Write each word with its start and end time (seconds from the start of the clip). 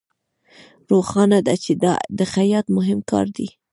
روښانه 0.89 1.39
ده 1.47 1.55
چې 1.63 1.71
دا 1.83 1.93
د 2.17 2.19
خیاط 2.33 2.65
مهم 2.77 2.99
کار 3.11 3.25
دی 3.37 3.47